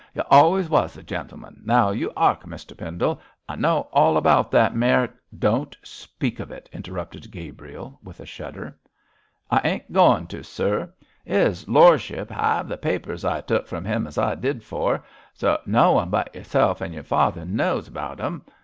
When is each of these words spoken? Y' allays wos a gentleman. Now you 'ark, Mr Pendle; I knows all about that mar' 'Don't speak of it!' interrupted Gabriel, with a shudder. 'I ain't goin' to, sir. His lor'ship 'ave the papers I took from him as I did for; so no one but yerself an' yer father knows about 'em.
Y' 0.15 0.23
allays 0.31 0.67
wos 0.67 0.97
a 0.97 1.03
gentleman. 1.03 1.61
Now 1.63 1.91
you 1.91 2.11
'ark, 2.17 2.41
Mr 2.45 2.75
Pendle; 2.75 3.21
I 3.47 3.55
knows 3.55 3.85
all 3.93 4.17
about 4.17 4.49
that 4.49 4.75
mar' 4.75 5.09
'Don't 5.37 5.77
speak 5.83 6.39
of 6.39 6.49
it!' 6.49 6.67
interrupted 6.73 7.29
Gabriel, 7.29 7.99
with 8.01 8.19
a 8.19 8.25
shudder. 8.25 8.79
'I 9.51 9.61
ain't 9.63 9.93
goin' 9.93 10.25
to, 10.25 10.43
sir. 10.43 10.91
His 11.23 11.67
lor'ship 11.67 12.31
'ave 12.31 12.67
the 12.67 12.77
papers 12.77 13.23
I 13.23 13.41
took 13.41 13.67
from 13.67 13.85
him 13.85 14.07
as 14.07 14.17
I 14.17 14.33
did 14.33 14.63
for; 14.63 15.03
so 15.35 15.59
no 15.67 15.91
one 15.91 16.09
but 16.09 16.33
yerself 16.33 16.81
an' 16.81 16.93
yer 16.93 17.03
father 17.03 17.45
knows 17.45 17.87
about 17.87 18.19
'em. 18.19 18.41